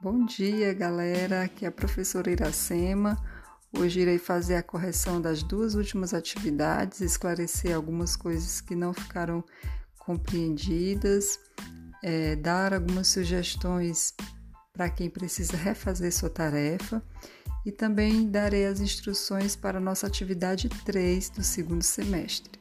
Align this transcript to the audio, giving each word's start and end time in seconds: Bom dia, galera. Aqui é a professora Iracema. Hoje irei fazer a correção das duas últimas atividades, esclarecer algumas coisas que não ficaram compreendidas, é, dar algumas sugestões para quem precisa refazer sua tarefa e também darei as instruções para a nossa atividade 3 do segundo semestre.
Bom 0.00 0.24
dia, 0.24 0.72
galera. 0.72 1.42
Aqui 1.42 1.64
é 1.64 1.68
a 1.68 1.72
professora 1.72 2.30
Iracema. 2.30 3.18
Hoje 3.76 3.98
irei 3.98 4.16
fazer 4.16 4.54
a 4.54 4.62
correção 4.62 5.20
das 5.20 5.42
duas 5.42 5.74
últimas 5.74 6.14
atividades, 6.14 7.00
esclarecer 7.00 7.74
algumas 7.74 8.14
coisas 8.14 8.60
que 8.60 8.76
não 8.76 8.94
ficaram 8.94 9.42
compreendidas, 9.98 11.40
é, 12.00 12.36
dar 12.36 12.72
algumas 12.72 13.08
sugestões 13.08 14.14
para 14.72 14.88
quem 14.88 15.10
precisa 15.10 15.56
refazer 15.56 16.12
sua 16.12 16.30
tarefa 16.30 17.02
e 17.66 17.72
também 17.72 18.30
darei 18.30 18.66
as 18.66 18.78
instruções 18.78 19.56
para 19.56 19.78
a 19.78 19.80
nossa 19.80 20.06
atividade 20.06 20.68
3 20.68 21.28
do 21.30 21.42
segundo 21.42 21.82
semestre. 21.82 22.57